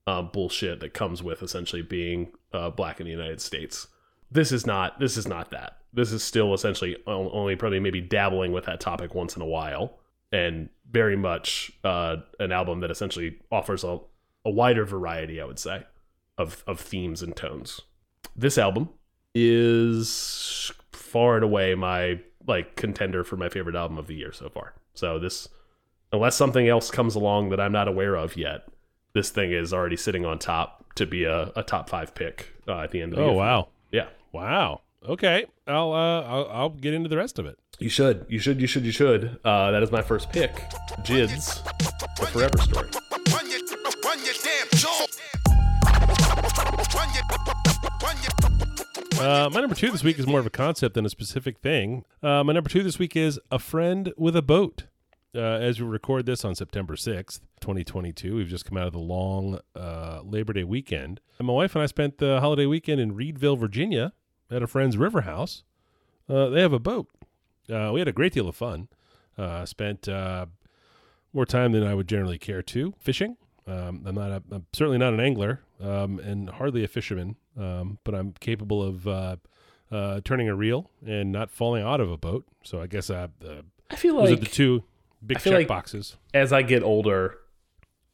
[0.07, 3.87] uh, bullshit that comes with essentially being uh, black in the United States.
[4.31, 4.99] This is not.
[4.99, 5.79] This is not that.
[5.93, 9.99] This is still essentially only probably maybe dabbling with that topic once in a while,
[10.35, 13.99] and very much uh, an album that essentially offers a,
[14.45, 15.85] a wider variety, I would say,
[16.39, 17.81] of of themes and tones.
[18.37, 18.89] This album
[19.35, 24.49] is far and away my like contender for my favorite album of the year so
[24.49, 24.75] far.
[24.95, 25.49] So this,
[26.13, 28.67] unless something else comes along that I'm not aware of yet,
[29.15, 32.81] this thing is already sitting on top to be a, a top five pick uh,
[32.81, 33.35] at the end of the Oh year.
[33.35, 34.09] Oh wow, Yeah.
[34.33, 34.81] wow.
[35.09, 37.59] Okay, I'll uh, I'll, I'll get into the rest of it.
[37.79, 38.27] You should.
[38.29, 38.61] You should.
[38.61, 38.85] You should.
[38.85, 39.39] You should.
[39.45, 40.55] Uh, that is my first pick.
[41.03, 41.63] Jids,
[42.19, 42.89] the Forever Story.
[49.21, 52.05] Uh, my number two this week is more of a concept than a specific thing.
[52.23, 54.85] Uh, my number two this week is a friend with a boat.
[55.35, 58.99] Uh, as we record this on September 6th, 2022, we've just come out of the
[59.01, 61.21] long uh, Labor Day weekend.
[61.39, 64.13] And my wife and I spent the holiday weekend in Reedville, Virginia
[64.51, 65.65] at a friend's river house.
[66.29, 67.09] Uh, they have a boat.
[67.73, 68.89] Uh, we had a great deal of fun.
[69.37, 70.47] Uh, spent uh,
[71.33, 73.37] more time than I would generally care to fishing.
[73.67, 74.31] Um, I'm not.
[74.31, 77.37] A, I'm certainly not an angler, um, and hardly a fisherman.
[77.59, 79.37] Um, but I'm capable of uh,
[79.91, 82.45] uh, turning a reel and not falling out of a boat.
[82.63, 83.29] So I guess uh,
[83.91, 84.85] I feel like those are the two
[85.25, 86.17] big I check like- boxes.
[86.35, 87.39] as I get older,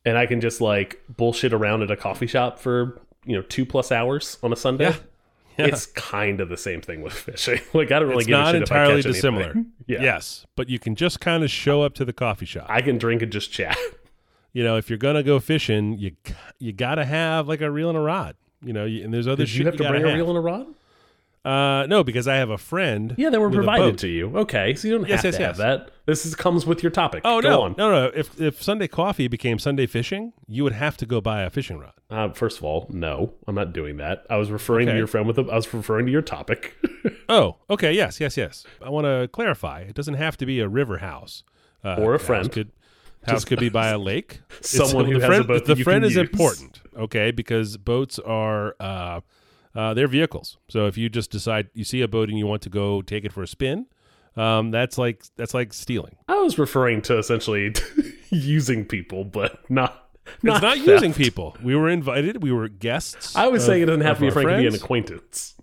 [0.05, 3.67] and I can just like bullshit around at a coffee shop for you know two
[3.67, 4.91] plus hours on a Sunday.
[4.91, 4.97] Yeah.
[5.59, 5.67] Yeah.
[5.67, 7.61] It's kind of the same thing with fishing.
[7.75, 9.55] Like I don't really It's give not shit if I entirely dissimilar.
[9.87, 10.03] Yeah.
[10.03, 12.67] Yes, but you can just kind of show up to the coffee shop.
[12.69, 13.77] I can drink and just chat.
[14.53, 16.13] you know, if you're gonna go fishing, you
[16.59, 18.37] you gotta have like a reel and a rod.
[18.63, 20.29] You know, you- and there's other Did shit you have to gotta bring a reel
[20.29, 20.67] and a rod?
[21.43, 23.15] Uh, no, because I have a friend.
[23.17, 24.37] Yeah, they were provided to you.
[24.37, 25.47] Okay, so you don't Yes, have yes, to yes.
[25.49, 25.91] have that.
[26.05, 27.23] This is, comes with your topic.
[27.25, 27.75] Oh Go no, on.
[27.79, 28.13] no, no!
[28.15, 31.79] If if Sunday coffee became Sunday fishing, you would have to go buy a fishing
[31.79, 31.93] rod.
[32.11, 34.27] Uh, first of all, no, I'm not doing that.
[34.29, 35.39] I was referring to your friend with.
[35.39, 36.77] A, I was referring to your topic.
[37.33, 38.67] Oh, okay, yes, yes, yes.
[38.85, 39.83] I want to clarify.
[39.83, 41.45] It doesn't have to be a river house
[41.85, 42.47] uh, Or a friend.
[42.47, 42.73] House could,
[43.25, 44.41] house could be by a lake.
[44.61, 46.29] Someone who the has friend, a boat The friend is use.
[46.29, 47.31] important, okay?
[47.31, 49.21] Because boats are uh,
[49.75, 50.59] uh, they're vehicles.
[50.69, 53.25] So if you just decide you see a boat and you want to go take
[53.25, 53.87] it for a spin,
[54.37, 56.17] um, that's like that's like stealing.
[56.29, 57.75] I was referring to essentially
[58.31, 60.09] using people, but not.
[60.27, 60.87] It's not theft.
[60.87, 61.57] using people.
[61.63, 62.43] We were invited.
[62.43, 63.35] We were guests.
[63.35, 65.55] I was saying it doesn't have to be a friend; it be an acquaintance.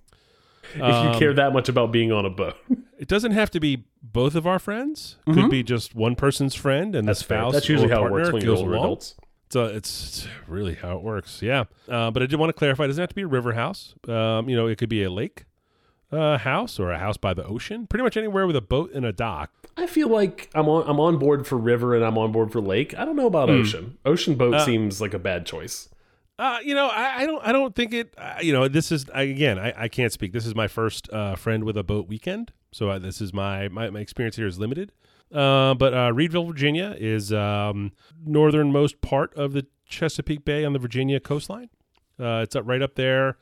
[0.76, 2.56] If Um, you care that much about being on a boat,
[3.00, 5.16] It doesn't have to be both of our friends.
[5.26, 7.06] Could be just one person's friend and Mm-hmm.
[7.08, 7.40] that's the fair.
[7.42, 7.54] spouse.
[7.54, 9.16] That's usually how it works when you're older adults.
[9.50, 11.42] So it's really how it works.
[11.42, 11.66] Yeah.
[11.88, 12.84] Uh, but I did want to clarify.
[12.84, 13.96] It doesn't have to be a river house.
[14.08, 15.46] Um, you know, it could be a lake
[16.12, 17.88] uh, house or a house by the ocean.
[17.88, 19.52] Pretty much anywhere with a boat and a dock.
[19.78, 20.90] I feel like I'm on.
[20.90, 22.98] I'm on board for river and I'm on board for lake.
[22.98, 23.98] I don't know about ocean.
[24.06, 25.90] Ocean boat Uh, seems like a bad choice.
[26.40, 27.48] Uh, you know, I, I don't.
[27.48, 28.14] I don't think it.
[28.18, 29.58] Uh, you know, this is I, again.
[29.58, 30.34] I, I can't speak.
[30.34, 33.68] This is my first uh, friend with a boat weekend, so uh, this is my,
[33.70, 34.92] my my experience here is limited.
[35.34, 37.92] Uh, but uh, Reedville, Virginia, is um,
[38.26, 41.70] northernmost part of the Chesapeake Bay on the Virginia coastline.
[42.20, 43.38] Uh, it's up right up there.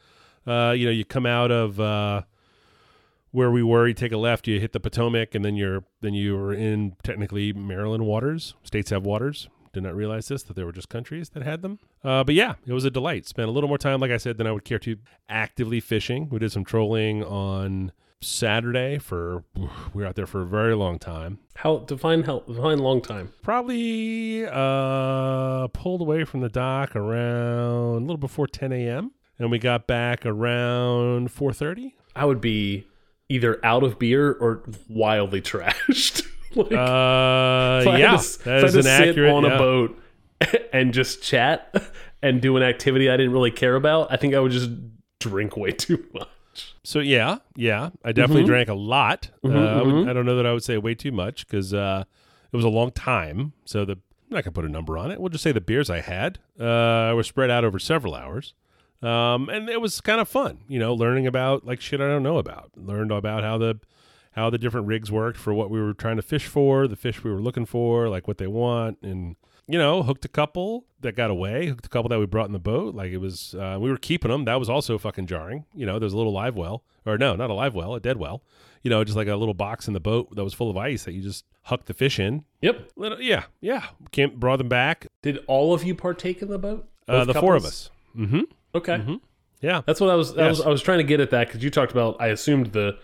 [0.48, 2.24] Uh, you know, you come out of uh,
[3.32, 3.88] where we were.
[3.88, 4.48] You take a left.
[4.48, 8.56] You hit the Potomac, and then you're then you're in technically Maryland waters.
[8.63, 9.48] States have waters.
[9.74, 11.80] Did not realize this that there were just countries that had them.
[12.04, 13.28] Uh, but yeah, it was a delight.
[13.28, 16.30] Spent a little more time, like I said, than I would care to actively fishing.
[16.30, 20.99] We did some trolling on Saturday for we were out there for a very long
[20.99, 21.39] time.
[21.56, 23.34] How define how define long time?
[23.41, 29.12] Probably uh, pulled away from the dock around a little before 10 a.m.
[29.39, 31.93] and we got back around 4:30.
[32.15, 32.88] I would be
[33.30, 36.25] either out of beer or wildly trashed.
[36.56, 39.56] like, Uh, if yeah, to that if I is an accurate on yeah.
[39.56, 39.99] a boat
[40.73, 41.73] and just chat
[42.21, 44.12] and do an activity I didn't really care about.
[44.12, 44.69] I think I would just
[45.19, 46.28] drink way too much.
[46.84, 48.48] So yeah, yeah, I definitely Mhm.
[48.48, 49.30] drank a lot.
[49.44, 50.10] uh, Mhm, I, would- mhm.
[50.10, 52.04] I don't know that I would say way too much because uh,
[52.52, 53.54] it was a long time.
[53.65, 55.20] So the I'm not gonna put a number on it.
[55.20, 58.54] We'll just say the beers I had uh, were spread out over several hours,
[59.04, 60.60] um, and it was kind of fun.
[60.68, 62.72] You know, learning about like shit I don't know about.
[62.76, 63.80] Learned about how the
[64.32, 67.24] how the different rigs worked for what we were trying to fish for, the fish
[67.24, 69.36] we were looking for, like what they want, and
[69.67, 72.54] you know, hooked a couple that got away, hooked a couple that we brought in
[72.54, 72.95] the boat.
[72.95, 74.45] Like it was, uh, we were keeping them.
[74.45, 75.65] That was also fucking jarring.
[75.73, 78.17] You know, there's a little live well, or no, not a live well, a dead
[78.17, 78.41] well.
[78.84, 81.06] You know, just like a little box in the boat that was full of ice
[81.06, 82.45] that you just huck the fish in.
[82.62, 82.91] Yep.
[82.95, 83.86] Little, yeah, yeah.
[84.12, 85.08] Came, brought them back.
[85.23, 86.88] Did all of you partake in the boat?
[87.08, 87.89] Uh, the four of us.
[88.15, 88.41] Mm-hmm.
[88.75, 88.97] Okay.
[88.97, 89.21] Mhm.
[89.62, 89.82] Yeah.
[89.88, 90.38] That's what I was.
[90.38, 90.62] I was.
[90.62, 92.17] I was trying to get at that because you talked about.
[92.19, 92.97] I assumed the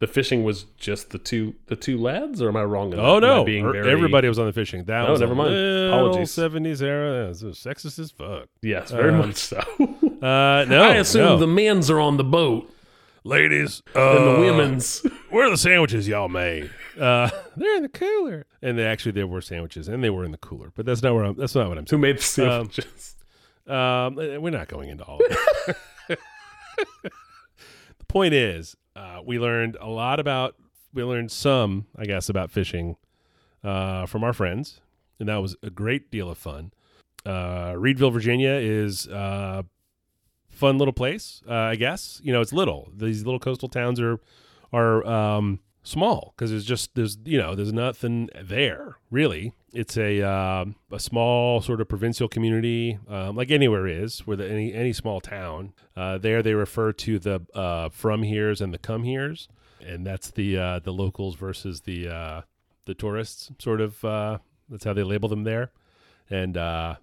[0.00, 2.94] the fishing was just the two the two lads, or am I wrong?
[2.94, 3.44] Oh no!
[3.44, 4.84] being Er- very- Everybody was on the fishing.
[4.84, 5.54] That Oh, was never mind.
[5.54, 6.30] Apologies.
[6.30, 7.24] Seventies era.
[7.26, 8.48] It was sexist as fuck.
[8.62, 9.62] Yes, very Um, much so.
[10.18, 11.38] Uh, no, I assume no.
[11.38, 12.68] the men's are on the boat
[13.22, 14.98] ladies and the uh, women's.
[15.30, 16.70] Where are the sandwiches y'all made?
[16.98, 18.44] Uh, they're in the cooler.
[18.60, 20.72] And they actually there were sandwiches, and they were in the cooler.
[20.74, 21.34] But that's not where I'm.
[21.36, 22.00] That's not what I'm Who saying.
[22.00, 23.14] made the sandwiches?
[23.68, 26.18] Um, eh, we're not going into all of it.
[27.08, 30.56] the point is, uh, we learned a lot about.
[30.92, 32.96] We learned some, I guess, about fishing
[33.62, 34.80] uh, from our friends,
[35.20, 36.72] and that was a great deal of fun.
[37.24, 39.64] Uh, Reedville, Virginia, is a
[40.48, 41.42] fun little place.
[41.48, 42.90] Uh, I guess you know it's little.
[42.96, 44.18] These little coastal towns are
[44.72, 49.52] are um, small because there's just there's you know there's nothing there really.
[49.72, 54.48] It's a um a small sort of provincial community, um, like anywhere is, where the,
[54.48, 55.72] any any small town.
[55.96, 59.48] Uh, there they refer to the uh, from here's and the come here's,
[59.84, 62.42] and that's the uh, the locals versus the uh,
[62.84, 63.50] the tourists.
[63.58, 65.72] Sort of uh, that's how they label them there,
[66.30, 66.96] and uh,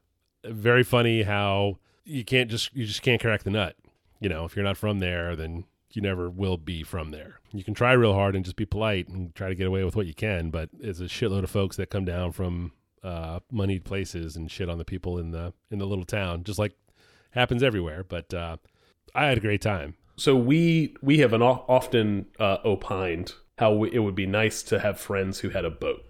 [0.44, 3.76] very funny how you can't just you just can't crack the nut.
[4.20, 5.66] You know, if you're not from there, then
[5.96, 7.40] you never will be from there.
[7.54, 9.96] You can try real hard and just be polite and try to get away with
[9.96, 12.72] what you can, but it's a shitload of folks that come down from
[13.04, 16.60] uh, moneyed places and shit on the people in the in the little town, just
[16.60, 16.74] like
[17.32, 18.04] happens everywhere.
[18.04, 18.58] But uh,
[19.14, 19.96] I had a great time.
[20.18, 24.80] So we we have an often uh, opined how we, it would be nice to
[24.80, 26.04] have friends who had a boat,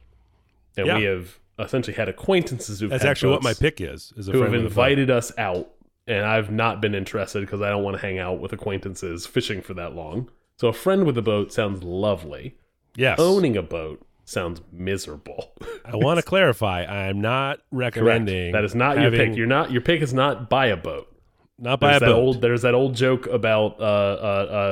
[0.78, 0.98] and Yeah.
[0.98, 4.12] we have essentially had acquaintances who That's actually what my pick is.
[4.18, 4.82] Is a who have friend with a boat.
[4.82, 5.70] invited us out,
[6.08, 9.62] and I've not been interested because I don't want to hang out with acquaintances fishing
[9.62, 10.30] for that long.
[10.58, 12.56] So a friend with a boat sounds lovely.
[12.96, 13.20] Yes.
[13.20, 15.52] Owning a boat sounds miserable.
[15.84, 16.86] I want to clarify.
[16.86, 18.54] I'm not recommending Correct.
[18.54, 19.36] That is not your pick.
[19.36, 21.08] You're not your pick is not buy a boat.
[21.60, 22.20] not buy There's a that boat.
[22.20, 23.86] old there's that old joke about uh, uh,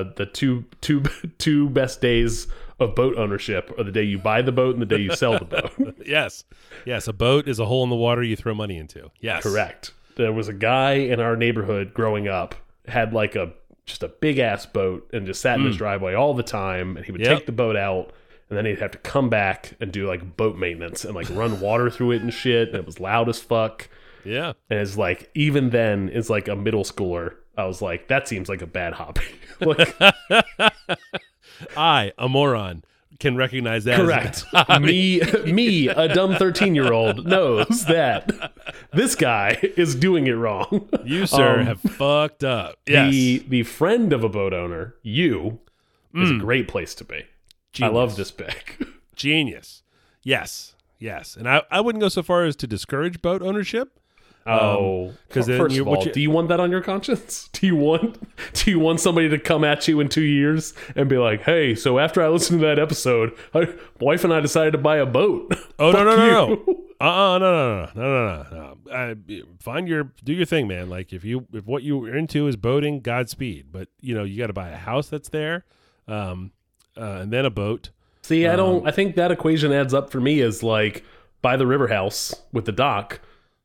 [0.10, 1.02] uh, the two two
[1.38, 2.48] two best days
[2.80, 5.38] of boat ownership are the day you buy the boat and the day you sell
[5.38, 5.96] the boat.
[6.06, 6.44] yes,
[6.86, 7.08] yes.
[7.08, 9.12] A boat is a hole in the water you throw money into.
[9.20, 9.92] Yes, Correct.
[10.16, 12.56] There was a guy in our neighborhood growing up
[12.88, 13.54] had like a
[13.86, 17.06] just a big ass boat and just sat in his driveway all the time and
[17.06, 17.28] he would Hmm.
[17.28, 17.38] Yep.
[17.40, 18.12] take the boat out
[18.50, 21.60] and then he'd have to come back and do like boat maintenance and like run
[21.60, 23.90] water through it and shit and it was loud as fuck.
[24.24, 24.54] Yeah.
[24.70, 28.48] And it's like even then, it's like a middle schooler, I was like, that seems
[28.48, 29.22] like a bad hobby.
[29.60, 29.96] like,
[31.78, 32.84] I, a moron,
[33.20, 33.98] can recognize that.
[34.00, 34.46] correct.
[34.82, 38.30] me, me, a dumb thirteen-year-old knows that
[38.94, 40.90] this guy is doing it wrong.
[41.06, 42.76] You, sir, Um, have fucked up.
[42.88, 43.12] Yes.
[43.12, 45.60] The the friend of a boat owner, you,
[46.16, 46.38] is Mm.
[46.38, 47.24] a great place to be.
[47.82, 48.80] I love this pick.
[49.16, 49.82] Genius.
[50.24, 50.76] Yes.
[51.00, 51.36] Yes.
[51.36, 54.00] And I, I wouldn't go so far as to discourage boat ownership.
[54.46, 57.50] Oh, because then first you, of all, you- do you want that on your conscience?
[57.54, 58.18] Do you want
[58.54, 61.76] do you want somebody to come at you in two years and be like, "Hey,
[61.76, 63.68] so after I listened to that episode, I, my
[64.02, 67.04] wife and I decided to buy a boat." Oh no no no no uh
[67.36, 68.94] uh no no no no no no.
[68.94, 70.88] I, find your do your thing, man.
[70.90, 73.68] Like if you if what you're into is boating, Godspeed.
[73.72, 75.66] But you know you got to buy a house that's there,
[76.08, 76.52] um,
[76.96, 77.90] uh, and then a boat.
[78.22, 78.88] See, I Um, don't.
[78.88, 81.04] I think that equation adds up for me as like
[81.42, 83.20] buy the river house with the dock,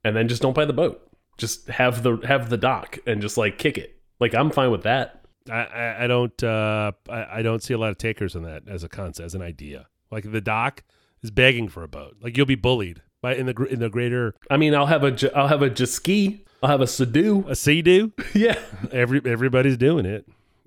[0.05, 1.03] and then just don't buy the boat.
[1.37, 4.01] Just have the have the dock and just like kick it.
[4.21, 5.25] Like I'm fine with that.
[5.51, 8.63] I I, I don't uh I, I don't see a lot of takers on that
[8.69, 9.87] as a concept as an idea.
[10.11, 10.83] Like the dock
[11.23, 12.17] is begging for a boat.
[12.21, 15.37] Like you'll be bullied by in the in the greater I mean, I'll have a
[15.37, 16.45] I'll have a ski.
[16.63, 17.45] I'll have a Sea-Doo.
[17.47, 18.13] a sea.
[18.35, 18.59] Yeah.
[18.91, 20.27] Every everybody's doing it.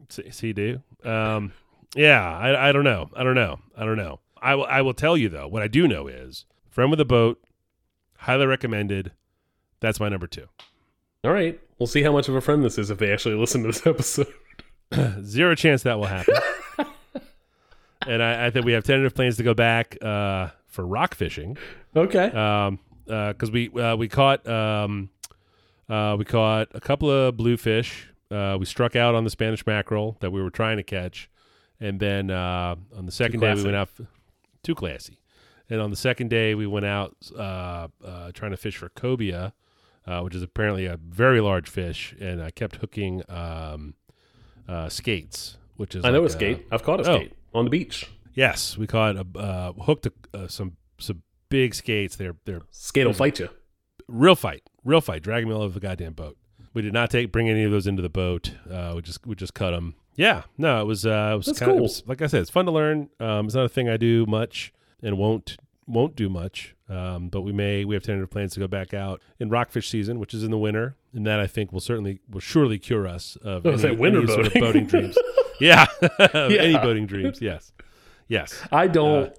[0.09, 0.77] See.
[1.03, 1.53] Um,
[1.95, 3.09] yeah, I, I don't know.
[3.15, 3.59] I don't know.
[3.77, 4.19] I don't know.
[4.41, 5.47] I will I will tell you though.
[5.47, 7.41] What I do know is friend with a boat,
[8.17, 9.11] highly recommended.
[9.81, 10.47] That's my number two.
[11.23, 11.59] All right.
[11.77, 13.85] We'll see how much of a friend this is if they actually listen to this
[13.85, 14.33] episode.
[15.23, 16.35] Zero chance that will happen.
[18.07, 21.57] and I, I think we have tentative plans to go back uh, for rock fishing.
[21.95, 22.31] Okay.
[22.31, 25.09] Um, because we uh, we caught um,
[25.89, 28.07] uh, we caught a couple of bluefish.
[28.29, 31.29] Uh, we struck out on the Spanish mackerel that we were trying to catch,
[31.81, 33.89] and then uh, on the second day we went out
[34.63, 35.19] too classy.
[35.69, 39.51] And on the second day we went out uh, uh, trying to fish for cobia,
[40.07, 43.95] uh, which is apparently a very large fish, and I kept hooking um,
[44.67, 46.65] uh, skates, which is I know a skate.
[46.71, 47.15] I've caught a oh.
[47.17, 48.09] skate on the beach.
[48.33, 52.15] Yes, we caught a uh, hooked a, uh, some some big skates.
[52.15, 53.49] They're they're Skate will fight you.
[54.07, 55.21] real fight, real fight.
[55.21, 56.37] Drag me all over the goddamn boat.
[56.73, 58.53] We did not take bring any of those into the boat.
[58.69, 59.95] Uh, we just we just cut them.
[60.15, 61.85] Yeah, no, it was uh, it was That's kind cool.
[61.85, 63.09] of like I said, it's fun to learn.
[63.19, 65.57] Um, it's not a thing I do much and won't
[65.87, 69.21] won't do much, um, but we may we have tentative plans to go back out
[69.39, 72.39] in rockfish season, which is in the winter, and that I think will certainly will
[72.39, 74.61] surely cure us of any, winter any sort of boating.
[74.61, 75.17] boating dreams.
[75.59, 77.39] Yeah, of any boating dreams.
[77.39, 77.71] Yes,
[78.27, 78.59] yes.
[78.71, 79.31] I don't.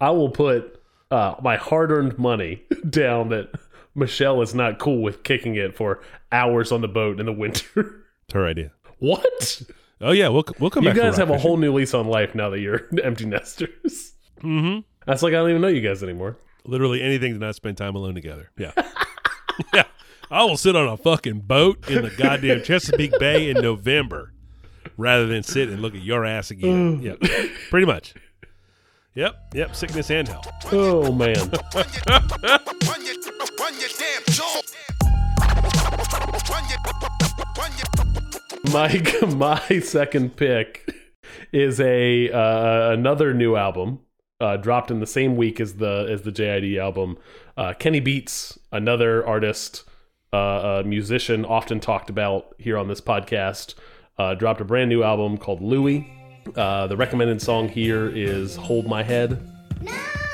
[0.00, 0.80] I will put
[1.10, 3.50] uh, my hard-earned money down that
[3.96, 8.04] Michelle is not cool with kicking it for hours on the boat in the winter.
[8.28, 8.70] It's her idea.
[9.00, 9.62] what?
[10.00, 12.50] Oh yeah, we'll we'll come You guys have a whole new lease on life now
[12.50, 14.12] that you're empty nesters.
[14.42, 14.84] Mhm.
[15.06, 16.36] That's like I don't even know you guys anymore.
[16.64, 18.50] literally anything to not spend time alone together.
[18.58, 18.72] Yeah.
[19.74, 19.84] yeah.
[20.30, 24.32] I will sit on a fucking boat in the goddamn Chesapeake Bay in November
[24.96, 27.00] rather than sit and look at your ass again.
[27.00, 27.20] yep.
[27.70, 28.14] Pretty much.
[29.14, 29.36] Yep.
[29.54, 29.76] Yep.
[29.76, 30.48] Sickness and health.
[30.72, 31.36] Oh man.
[31.36, 31.86] Run
[33.06, 33.14] your,
[33.58, 34.60] run your damn jaw.
[36.50, 36.78] Run your,
[37.56, 38.72] run your.
[38.72, 40.92] my my second pick
[41.52, 44.00] is a uh, another new album
[44.40, 47.18] uh, dropped in the same week as the as the JID album.
[47.56, 49.84] Uh, Kenny Beats, another artist,
[50.32, 53.74] uh, musician, often talked about here on this podcast,
[54.18, 56.12] uh, dropped a brand new album called Louie.
[56.54, 59.40] Uh, the recommended song here is "Hold My Head."
[59.86, 60.25] Hold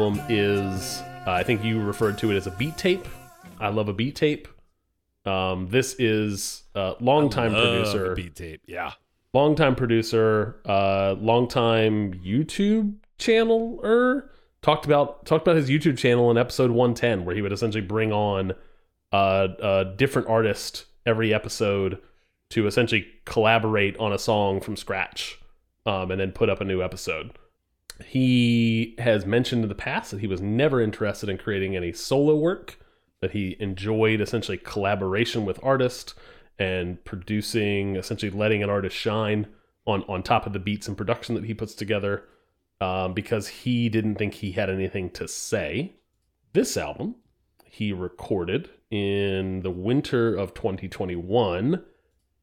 [0.00, 3.06] album is, uh, I think you referred to it as a beat tape.
[3.58, 4.48] I love a beat tape.
[5.26, 8.62] Um, this is a longtime producer, a beat tape.
[8.66, 8.92] Yeah.
[9.34, 14.28] longtime producer, uh, longtime YouTube channeler.
[14.62, 18.10] Talked about talked about his YouTube channel in episode 110, where he would essentially bring
[18.10, 18.52] on
[19.12, 21.98] uh, a different artist every episode
[22.50, 25.38] to essentially collaborate on a song from scratch,
[25.84, 27.32] um, and then put up a new episode.
[28.06, 32.36] He has mentioned in the past that he was never interested in creating any solo
[32.36, 32.78] work,
[33.20, 36.14] that he enjoyed essentially collaboration with artists
[36.58, 39.46] and producing, essentially letting an artist shine
[39.86, 42.24] on, on top of the beats and production that he puts together
[42.80, 45.94] um, because he didn't think he had anything to say.
[46.52, 47.16] This album
[47.64, 51.84] he recorded in the winter of 2021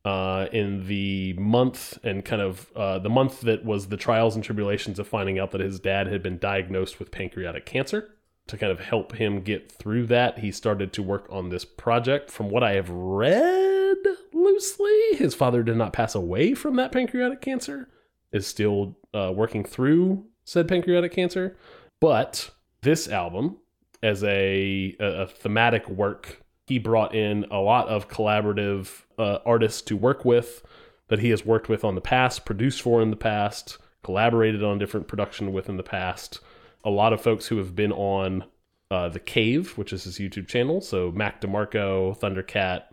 [0.07, 4.43] uh, in the month and kind of uh, the month that was the trials and
[4.43, 8.13] tribulations of finding out that his dad had been diagnosed with pancreatic cancer.
[8.47, 12.31] To kind of help him get through that, he started to work on this project.
[12.31, 13.97] From what I have read
[14.31, 17.89] loosely, his father did not pass away from that pancreatic cancer,
[18.31, 21.57] is still uh, working through said pancreatic cancer.
[21.99, 22.51] But
[22.81, 23.57] this album,
[24.01, 29.81] as a, a, a thematic work, he brought in a lot of collaborative uh, artists
[29.83, 30.63] to work with
[31.07, 34.77] that he has worked with on the past, produced for in the past, collaborated on
[34.77, 36.39] different production with in the past.
[36.83, 38.43] A lot of folks who have been on
[38.91, 40.81] uh, The Cave, which is his YouTube channel.
[40.81, 42.83] So Mac DeMarco, Thundercat,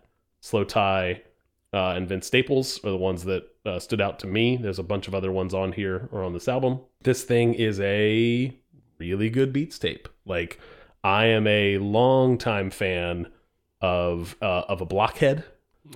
[0.42, 1.20] Slowthai,
[1.72, 4.56] uh, and Vince Staples are the ones that uh, stood out to me.
[4.56, 6.80] There's a bunch of other ones on here or on this album.
[7.02, 8.56] This thing is a
[8.98, 10.08] really good beats tape.
[10.24, 10.60] Like
[11.02, 13.26] I am a longtime fan
[13.80, 15.44] of uh, of a blockhead.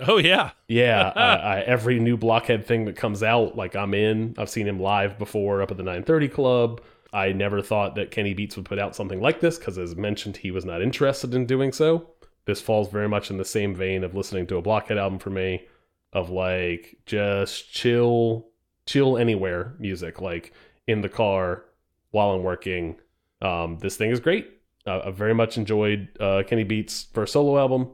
[0.06, 0.50] Oh yeah.
[0.66, 4.34] Yeah, I, I, every new blockhead thing that comes out, like I'm in.
[4.38, 6.80] I've seen him live before up at the 930 Club.
[7.12, 10.36] I never thought that Kenny Beats would put out something like this because, as mentioned,
[10.36, 12.10] he was not interested in doing so.
[12.44, 15.30] This falls very much in the same vein of listening to a blockhead album for
[15.30, 15.66] me,
[16.12, 18.48] of like just chill,
[18.86, 20.52] chill anywhere music, like
[20.86, 21.64] in the car
[22.10, 22.96] while I'm working.
[23.40, 24.50] Um, this thing is great.
[24.86, 27.90] Uh, I very much enjoyed uh, Kenny Beats' first solo album.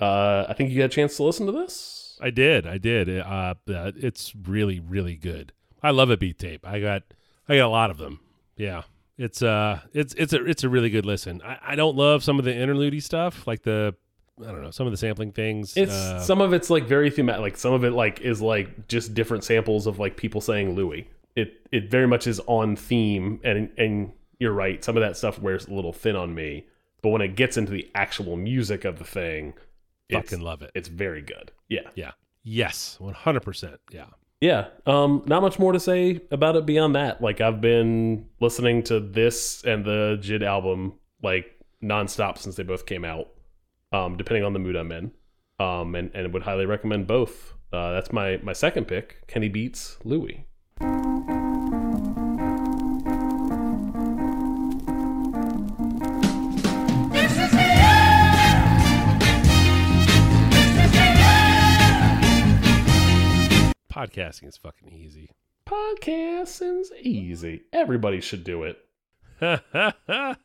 [0.00, 2.18] Uh, I think you got a chance to listen to this.
[2.20, 2.66] I did.
[2.66, 3.08] I did.
[3.08, 5.52] Uh, it's really, really good.
[5.82, 6.66] I love a beat tape.
[6.66, 7.02] I got,
[7.48, 8.20] I got a lot of them.
[8.56, 8.82] Yeah,
[9.18, 11.42] it's uh, it's it's a it's a really good listen.
[11.44, 13.94] I, I don't love some of the interlude stuff, like the,
[14.40, 15.76] I don't know, some of the sampling things.
[15.76, 17.40] It's uh, some of it's like very thematic.
[17.40, 21.08] Like some of it like is like just different samples of like people saying Louie.
[21.34, 24.82] It it very much is on theme, and and you're right.
[24.82, 26.66] Some of that stuff wears a little thin on me,
[27.02, 29.54] but when it gets into the actual music of the thing,
[30.08, 30.70] it's, fucking love it.
[30.74, 31.52] it's very good.
[31.68, 31.88] Yeah.
[31.94, 32.12] Yeah.
[32.44, 32.96] Yes.
[33.00, 33.80] One hundred percent.
[33.90, 34.06] Yeah.
[34.40, 37.20] yeah, um, not much more to say about it beyond that.
[37.22, 41.46] Like I've been listening to this and the Jid album like
[41.82, 43.28] nonstop since they both came out.
[43.92, 45.12] Um, depending on the mood I'm in,
[45.58, 47.54] um, and and would highly recommend both.
[47.72, 49.26] Uh, that's my my second pick.
[49.26, 50.46] Kenny Beats Louie.
[63.96, 65.30] Podcasting is fucking easy.
[65.66, 67.62] Podcasting's easy.
[67.72, 68.78] Everybody should do it.
[69.42, 70.36] Aha.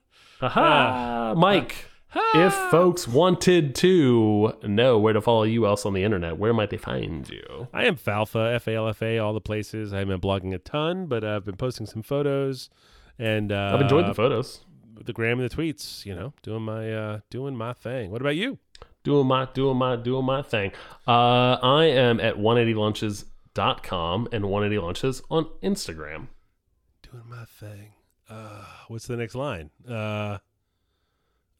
[0.42, 1.90] Aha, Mike.
[2.34, 6.70] If folks wanted to know where to follow you else on the internet, where might
[6.70, 7.68] they find you?
[7.74, 9.92] I am Falfa, F A L F A, all the places.
[9.92, 12.70] I haven't been blogging a ton, but uh, I've been posting some photos,
[13.20, 14.64] and uh, I've enjoyed the photos.
[15.04, 16.06] the gram and the tweets.
[16.06, 18.12] You know, doing my uh, doing my thing.
[18.12, 18.60] What about you?
[19.04, 20.72] Doing my doing my doing my thing.
[21.06, 22.38] Uh, I am at
[23.54, 26.28] dot com and 180 launches on Instagram.
[27.12, 27.94] Doing my thing.
[28.30, 29.70] Uh, what's the next line?
[29.88, 30.38] Uh,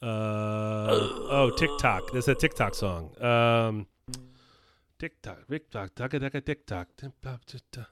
[0.02, 2.12] uh, oh, TikTok.
[2.14, 3.22] That's a TikTok song.
[3.22, 3.88] Um,
[4.98, 6.88] TikTok, TikTok, taka taka TikTok.
[6.96, 7.90] TikTok, TikTok.